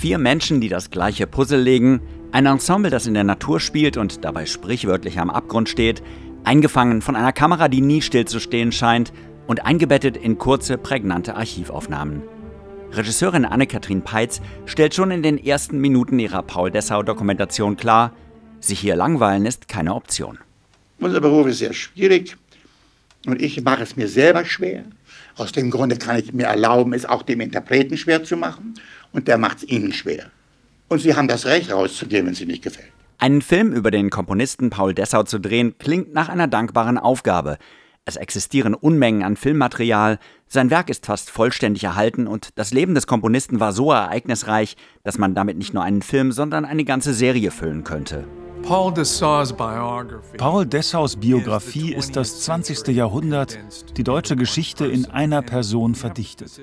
Vier 0.00 0.16
Menschen, 0.16 0.62
die 0.62 0.70
das 0.70 0.88
gleiche 0.88 1.26
Puzzle 1.26 1.60
legen, 1.60 2.00
ein 2.32 2.46
Ensemble, 2.46 2.90
das 2.90 3.06
in 3.06 3.12
der 3.12 3.22
Natur 3.22 3.60
spielt 3.60 3.98
und 3.98 4.24
dabei 4.24 4.46
sprichwörtlich 4.46 5.18
am 5.18 5.28
Abgrund 5.28 5.68
steht, 5.68 6.02
eingefangen 6.42 7.02
von 7.02 7.16
einer 7.16 7.34
Kamera, 7.34 7.68
die 7.68 7.82
nie 7.82 8.00
stillzustehen 8.00 8.72
scheint 8.72 9.12
und 9.46 9.66
eingebettet 9.66 10.16
in 10.16 10.38
kurze, 10.38 10.78
prägnante 10.78 11.36
Archivaufnahmen. 11.36 12.22
Regisseurin 12.92 13.44
Anne-Kathrin 13.44 14.00
Peitz 14.00 14.40
stellt 14.64 14.94
schon 14.94 15.10
in 15.10 15.22
den 15.22 15.36
ersten 15.36 15.78
Minuten 15.82 16.18
ihrer 16.18 16.44
Paul 16.44 16.70
Dessau-Dokumentation 16.70 17.76
klar, 17.76 18.14
sich 18.58 18.80
hier 18.80 18.96
langweilen 18.96 19.44
ist 19.44 19.68
keine 19.68 19.94
Option. 19.94 20.38
Unser 20.98 21.20
Beruf 21.20 21.46
ist 21.46 21.58
sehr 21.58 21.74
schwierig 21.74 22.38
und 23.26 23.42
ich 23.42 23.62
mache 23.62 23.82
es 23.82 23.96
mir 23.96 24.08
selber 24.08 24.44
schwer. 24.44 24.84
Aus 25.36 25.52
dem 25.52 25.70
Grunde 25.70 25.96
kann 25.96 26.18
ich 26.18 26.32
mir 26.32 26.46
erlauben, 26.46 26.92
es 26.92 27.06
auch 27.06 27.22
dem 27.22 27.40
Interpreten 27.40 27.96
schwer 27.96 28.24
zu 28.24 28.36
machen 28.36 28.74
und 29.12 29.28
der 29.28 29.38
macht 29.38 29.58
es 29.58 29.68
ihnen 29.68 29.92
schwer. 29.92 30.30
Und 30.88 31.00
sie 31.00 31.14
haben 31.14 31.28
das 31.28 31.46
Recht 31.46 31.70
rauszugehen, 31.70 32.26
wenn 32.26 32.32
es 32.32 32.40
ihnen 32.40 32.50
nicht 32.50 32.64
gefällt. 32.64 32.88
Einen 33.18 33.42
Film 33.42 33.72
über 33.72 33.90
den 33.90 34.10
Komponisten 34.10 34.70
Paul 34.70 34.94
Dessau 34.94 35.22
zu 35.24 35.38
drehen, 35.38 35.76
klingt 35.78 36.14
nach 36.14 36.28
einer 36.28 36.48
dankbaren 36.48 36.98
Aufgabe. 36.98 37.58
Es 38.06 38.16
existieren 38.16 38.74
Unmengen 38.74 39.22
an 39.22 39.36
Filmmaterial, 39.36 40.18
sein 40.48 40.70
Werk 40.70 40.90
ist 40.90 41.06
fast 41.06 41.30
vollständig 41.30 41.84
erhalten 41.84 42.26
und 42.26 42.48
das 42.56 42.72
Leben 42.72 42.94
des 42.94 43.06
Komponisten 43.06 43.60
war 43.60 43.72
so 43.72 43.92
ereignisreich, 43.92 44.76
dass 45.04 45.18
man 45.18 45.34
damit 45.34 45.58
nicht 45.58 45.74
nur 45.74 45.84
einen 45.84 46.02
Film, 46.02 46.32
sondern 46.32 46.64
eine 46.64 46.84
ganze 46.84 47.14
Serie 47.14 47.50
füllen 47.50 47.84
könnte. 47.84 48.24
Paul 50.38 50.64
Dessaus 50.64 51.16
Biografie 51.16 51.92
ist 51.92 52.14
das 52.14 52.42
20. 52.42 52.86
Jahrhundert, 52.94 53.58
die 53.96 54.04
deutsche 54.04 54.36
Geschichte 54.36 54.86
in 54.86 55.06
einer 55.06 55.42
Person 55.42 55.96
verdichtet. 55.96 56.62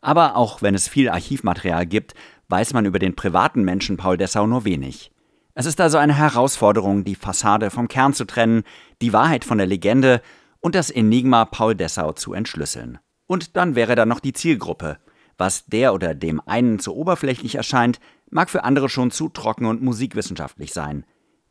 Aber 0.00 0.36
auch 0.36 0.62
wenn 0.62 0.76
es 0.76 0.86
viel 0.86 1.08
Archivmaterial 1.08 1.86
gibt, 1.86 2.14
weiß 2.50 2.72
man 2.72 2.86
über 2.86 3.00
den 3.00 3.16
privaten 3.16 3.64
Menschen 3.64 3.96
Paul 3.96 4.16
Dessau 4.16 4.46
nur 4.46 4.64
wenig. 4.64 5.10
Es 5.54 5.66
ist 5.66 5.80
also 5.80 5.98
eine 5.98 6.14
Herausforderung, 6.14 7.02
die 7.02 7.16
Fassade 7.16 7.72
vom 7.72 7.88
Kern 7.88 8.14
zu 8.14 8.26
trennen, 8.26 8.62
die 9.02 9.12
Wahrheit 9.12 9.44
von 9.44 9.58
der 9.58 9.66
Legende 9.66 10.22
und 10.60 10.76
das 10.76 10.88
Enigma 10.88 11.46
Paul 11.46 11.74
Dessau 11.74 12.12
zu 12.12 12.32
entschlüsseln. 12.32 13.00
Und 13.26 13.56
dann 13.56 13.74
wäre 13.74 13.96
da 13.96 14.06
noch 14.06 14.20
die 14.20 14.34
Zielgruppe. 14.34 14.98
Was 15.36 15.66
der 15.66 15.94
oder 15.94 16.14
dem 16.14 16.40
einen 16.46 16.78
zu 16.78 16.94
oberflächlich 16.94 17.56
erscheint, 17.56 17.98
mag 18.30 18.50
für 18.50 18.62
andere 18.62 18.88
schon 18.88 19.10
zu 19.10 19.28
trocken 19.28 19.66
und 19.66 19.82
musikwissenschaftlich 19.82 20.72
sein. 20.72 21.04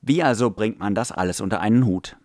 Wie 0.06 0.22
also 0.22 0.50
bringt 0.50 0.80
man 0.80 0.96
das 0.96 1.14
alles 1.14 1.40
unter 1.40 1.62
einen 1.62 1.86
Hut? 1.86 2.18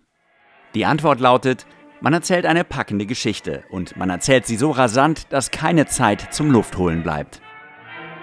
Die 0.75 0.85
Antwort 0.85 1.21
lautet, 1.21 1.65
man 2.01 2.13
erzählt 2.13 2.45
eine 2.45 2.65
packende 2.65 3.07
Geschichte 3.07 3.63
und 3.71 3.97
man 3.97 4.11
erzählt 4.11 4.49
sie 4.49 4.57
so 4.57 4.73
rasant, 4.73 5.29
dass 5.31 5.53
keine 5.53 5.87
Zeit 5.87 6.35
zum 6.35 6.51
Luftholen 6.51 7.05
bleibt. 7.05 7.41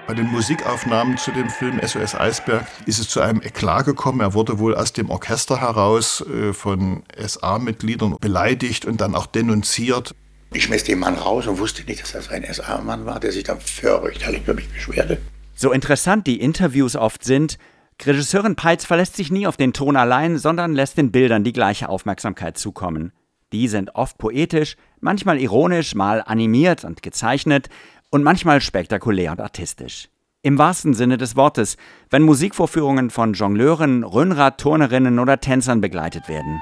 Bei 0.07 0.13
den 0.13 0.27
Musikaufnahmen 0.27 1.17
zu 1.17 1.31
dem 1.31 1.49
Film 1.49 1.79
SOS 1.81 2.15
Eisberg 2.15 2.67
ist 2.85 2.99
es 2.99 3.07
zu 3.07 3.21
einem 3.21 3.41
Eklat 3.41 3.85
gekommen. 3.85 4.19
Er 4.19 4.33
wurde 4.33 4.59
wohl 4.59 4.75
aus 4.75 4.91
dem 4.91 5.09
Orchester 5.09 5.61
heraus 5.61 6.19
äh, 6.27 6.51
von 6.51 7.03
SA-Mitgliedern 7.17 8.17
beleidigt 8.19 8.83
und 8.83 8.99
dann 8.99 9.15
auch 9.15 9.25
denunziert. 9.25 10.15
Ich 10.51 10.63
schmiss 10.63 10.83
den 10.83 10.99
Mann 10.99 11.15
raus 11.15 11.47
und 11.47 11.59
wusste 11.59 11.81
nicht, 11.85 12.01
dass 12.01 12.11
das 12.11 12.29
ein 12.29 12.43
SA-Mann 12.43 13.05
war, 13.05 13.21
der 13.21 13.31
sich 13.31 13.45
dann 13.45 13.61
fürchterlich 13.61 14.41
über 14.43 14.53
mich 14.53 14.67
beschwerte. 14.67 15.17
So 15.55 15.71
interessant 15.71 16.27
die 16.27 16.41
Interviews 16.41 16.97
oft 16.97 17.23
sind, 17.23 17.57
Regisseurin 18.03 18.55
Peitz 18.55 18.85
verlässt 18.85 19.15
sich 19.15 19.31
nie 19.31 19.47
auf 19.47 19.57
den 19.57 19.73
Ton 19.73 19.95
allein, 19.95 20.37
sondern 20.37 20.73
lässt 20.73 20.97
den 20.97 21.11
Bildern 21.11 21.43
die 21.43 21.53
gleiche 21.53 21.89
Aufmerksamkeit 21.89 22.57
zukommen. 22.57 23.13
Die 23.51 23.67
sind 23.67 23.95
oft 23.95 24.17
poetisch, 24.17 24.75
manchmal 24.99 25.39
ironisch, 25.39 25.95
mal 25.95 26.21
animiert 26.25 26.83
und 26.83 27.01
gezeichnet 27.01 27.69
und 28.09 28.23
manchmal 28.23 28.61
spektakulär 28.61 29.31
und 29.31 29.41
artistisch. 29.41 30.09
Im 30.41 30.57
wahrsten 30.57 30.93
Sinne 30.93 31.17
des 31.17 31.35
Wortes, 31.35 31.77
wenn 32.09 32.21
Musikvorführungen 32.21 33.09
von 33.09 33.33
Jongleuren, 33.33 34.03
Röhnrad, 34.03 34.59
Turnerinnen 34.59 35.17
oder 35.17 35.39
Tänzern 35.39 35.81
begleitet 35.81 36.29
werden. 36.29 36.61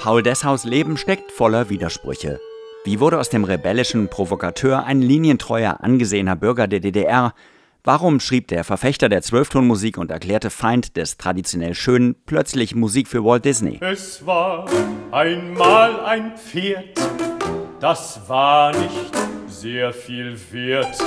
Paul 0.00 0.22
Desshaus 0.22 0.64
Leben 0.64 0.96
steckt 0.96 1.30
voller 1.30 1.68
Widersprüche. 1.68 2.40
Wie 2.84 3.00
wurde 3.00 3.18
aus 3.18 3.28
dem 3.28 3.44
rebellischen 3.44 4.08
Provokateur 4.08 4.86
ein 4.86 5.02
linientreuer, 5.02 5.82
angesehener 5.82 6.36
Bürger 6.36 6.66
der 6.66 6.80
DDR, 6.80 7.34
Warum 7.84 8.20
schrieb 8.20 8.48
der 8.48 8.64
Verfechter 8.64 9.08
der 9.10 9.22
Zwölftonmusik 9.22 9.96
und 9.96 10.10
erklärte 10.10 10.50
Feind 10.50 10.98
des 10.98 11.16
traditionell 11.16 11.74
Schönen 11.74 12.14
plötzlich 12.26 12.74
Musik 12.74 13.08
für 13.08 13.24
Walt 13.24 13.46
Disney? 13.46 13.78
Es 13.80 14.24
war 14.26 14.66
einmal 15.12 16.00
ein 16.04 16.36
Pferd, 16.36 16.98
das 17.78 18.20
war 18.28 18.76
nicht 18.76 19.12
sehr 19.48 19.94
viel 19.94 20.38
wert. 20.52 20.98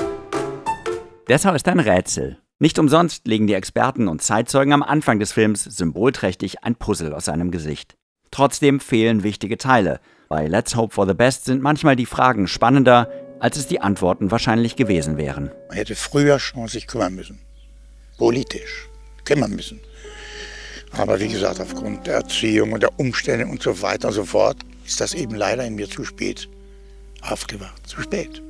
Deshalb 1.28 1.56
ist 1.56 1.68
ein 1.68 1.80
Rätsel. 1.80 2.38
Nicht 2.58 2.80
umsonst 2.80 3.28
legen 3.28 3.46
die 3.46 3.54
Experten 3.54 4.08
und 4.08 4.24
Zeitzeugen 4.24 4.74
am 4.74 4.82
Anfang 4.82 5.20
des 5.20 5.32
Films 5.32 5.64
symbolträchtig 5.64 6.64
ein 6.64 6.76
Puzzle 6.76 7.14
aus 7.14 7.26
seinem 7.26 7.52
Gesicht. 7.52 7.98
Trotzdem 8.34 8.80
fehlen 8.80 9.22
wichtige 9.22 9.60
Teile. 9.60 10.00
Bei 10.28 10.48
Let's 10.48 10.76
Hope 10.76 10.92
for 10.92 11.08
the 11.08 11.14
Best 11.14 11.46
sind 11.46 11.62
manchmal 11.62 11.96
die 11.96 12.08
Fragen 12.08 12.48
spannender, 12.48 13.08
als 13.40 13.58
es 13.58 13.68
die 13.68 13.80
Antworten 13.80 14.32
wahrscheinlich 14.32 14.76
gewesen 14.76 15.18
wären. 15.18 15.52
Man 15.68 15.78
hätte 15.78 15.94
früher 15.94 16.40
schon 16.40 16.68
sich 16.68 16.88
kümmern 16.88 17.14
müssen. 17.14 17.38
Politisch 18.18 18.90
kümmern 19.24 19.52
müssen. 19.52 19.80
Aber 20.94 21.20
wie 21.20 21.28
gesagt, 21.28 21.62
aufgrund 21.62 22.08
der 22.08 22.16
Erziehung 22.16 22.72
und 22.72 22.82
der 22.82 23.00
Umstände 23.00 23.46
und 23.46 23.62
so 23.62 23.84
weiter 23.84 24.08
und 24.08 24.16
so 24.16 24.26
fort, 24.26 24.58
ist 24.84 25.00
das 25.00 25.14
eben 25.14 25.36
leider 25.36 25.64
in 25.64 25.76
mir 25.76 25.88
zu 25.88 26.04
spät 26.04 26.50
aufgewacht. 27.22 27.86
Zu 27.88 28.02
spät. 28.02 28.42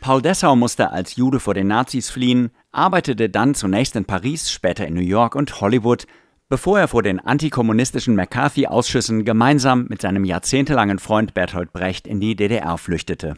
Paul 0.00 0.22
Dessau 0.22 0.54
musste 0.54 0.92
als 0.92 1.16
Jude 1.16 1.40
vor 1.40 1.54
den 1.54 1.66
Nazis 1.66 2.10
fliehen, 2.10 2.52
arbeitete 2.70 3.28
dann 3.28 3.56
zunächst 3.56 3.96
in 3.96 4.04
Paris, 4.04 4.52
später 4.52 4.86
in 4.86 4.94
New 4.94 5.00
York 5.00 5.34
und 5.34 5.60
Hollywood, 5.60 6.06
bevor 6.52 6.78
er 6.78 6.86
vor 6.86 7.02
den 7.02 7.18
antikommunistischen 7.18 8.14
McCarthy-Ausschüssen 8.14 9.24
gemeinsam 9.24 9.86
mit 9.88 10.02
seinem 10.02 10.26
jahrzehntelangen 10.26 10.98
Freund 10.98 11.32
Bertolt 11.32 11.72
Brecht 11.72 12.06
in 12.06 12.20
die 12.20 12.36
DDR 12.36 12.76
flüchtete. 12.76 13.36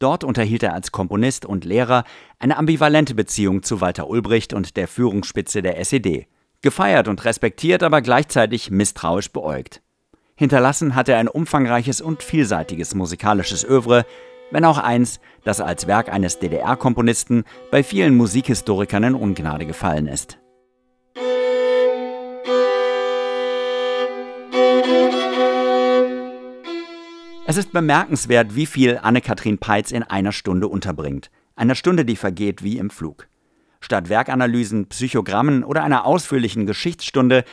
Dort 0.00 0.24
unterhielt 0.24 0.64
er 0.64 0.74
als 0.74 0.90
Komponist 0.90 1.46
und 1.46 1.64
Lehrer 1.64 2.02
eine 2.40 2.56
ambivalente 2.56 3.14
Beziehung 3.14 3.62
zu 3.62 3.80
Walter 3.80 4.10
Ulbricht 4.10 4.52
und 4.52 4.76
der 4.76 4.88
Führungsspitze 4.88 5.62
der 5.62 5.78
SED. 5.78 6.26
Gefeiert 6.60 7.06
und 7.06 7.24
respektiert, 7.24 7.84
aber 7.84 8.02
gleichzeitig 8.02 8.72
misstrauisch 8.72 9.30
beäugt. 9.30 9.80
Hinterlassen 10.34 10.96
hat 10.96 11.08
er 11.08 11.18
ein 11.18 11.28
umfangreiches 11.28 12.00
und 12.00 12.24
vielseitiges 12.24 12.96
musikalisches 12.96 13.62
Övre, 13.62 14.04
wenn 14.50 14.64
auch 14.64 14.78
eins, 14.78 15.20
das 15.44 15.60
als 15.60 15.86
Werk 15.86 16.12
eines 16.12 16.40
DDR-Komponisten 16.40 17.44
bei 17.70 17.84
vielen 17.84 18.16
Musikhistorikern 18.16 19.04
in 19.04 19.14
Ungnade 19.14 19.66
gefallen 19.66 20.08
ist. 20.08 20.40
Es 27.48 27.56
ist 27.56 27.70
bemerkenswert, 27.70 28.56
wie 28.56 28.66
viel 28.66 28.98
Anne-Kathrin 29.00 29.58
Peitz 29.58 29.92
in 29.92 30.02
einer 30.02 30.32
Stunde 30.32 30.66
unterbringt. 30.66 31.30
Einer 31.54 31.76
Stunde, 31.76 32.04
die 32.04 32.16
vergeht 32.16 32.64
wie 32.64 32.76
im 32.76 32.90
Flug. 32.90 33.28
Statt 33.80 34.08
Werkanalysen, 34.08 34.86
Psychogrammen 34.88 35.62
oder 35.62 35.84
einer 35.84 36.06
ausführlichen 36.06 36.66
Geschichtsstunde 36.66 37.44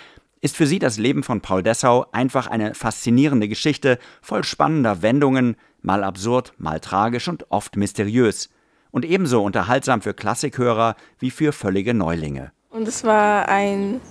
ist 0.42 0.58
für 0.58 0.66
sie 0.66 0.80
das 0.80 0.98
Leben 0.98 1.22
von 1.22 1.42
Paul 1.42 1.62
Dessau 1.62 2.08
einfach 2.12 2.48
eine 2.48 2.74
faszinierende 2.74 3.48
Geschichte 3.48 4.00
voll 4.24 4.44
spannender 4.44 5.04
Wendungen, 5.04 5.58
mal 5.84 6.04
absurd, 6.04 6.54
mal 6.58 6.80
tragisch 6.80 7.28
und 7.28 7.52
oft 7.52 7.76
mysteriös. 7.76 8.50
Und 8.90 9.06
ebenso 9.06 9.44
unterhaltsam 9.44 10.02
für 10.02 10.16
Klassikhörer 10.16 10.96
wie 11.20 11.30
für 11.30 11.54
völlige 11.54 11.94
Neulinge. 11.94 12.52
Und 12.72 12.88
es 12.88 13.04
war 13.04 13.48
ein 13.48 14.02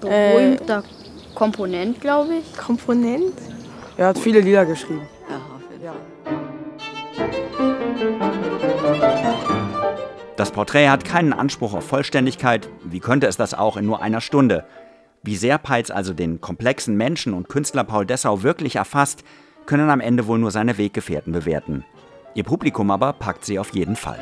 berühmter 0.00 0.80
äh, 0.80 1.34
Komponent, 1.36 2.00
glaube 2.00 2.34
ich. 2.38 2.56
Komponent? 2.56 3.34
Er 3.96 4.08
hat 4.08 4.18
viele 4.18 4.40
Lieder 4.40 4.66
geschrieben. 4.66 5.06
Das 10.36 10.50
Porträt 10.50 10.88
hat 10.88 11.04
keinen 11.04 11.32
Anspruch 11.32 11.74
auf 11.74 11.86
Vollständigkeit, 11.86 12.68
wie 12.84 13.00
könnte 13.00 13.26
es 13.26 13.36
das 13.36 13.54
auch 13.54 13.76
in 13.76 13.86
nur 13.86 14.02
einer 14.02 14.20
Stunde? 14.20 14.64
Wie 15.22 15.36
sehr 15.36 15.58
Peitz 15.58 15.90
also 15.90 16.14
den 16.14 16.40
komplexen 16.40 16.96
Menschen 16.96 17.34
und 17.34 17.48
Künstler 17.48 17.84
Paul 17.84 18.06
Dessau 18.06 18.42
wirklich 18.42 18.76
erfasst, 18.76 19.22
können 19.66 19.90
am 19.90 20.00
Ende 20.00 20.26
wohl 20.26 20.38
nur 20.38 20.50
seine 20.50 20.78
Weggefährten 20.78 21.32
bewerten. 21.32 21.84
Ihr 22.34 22.44
Publikum 22.44 22.90
aber 22.90 23.12
packt 23.12 23.44
sie 23.44 23.58
auf 23.58 23.74
jeden 23.74 23.96
Fall. 23.96 24.18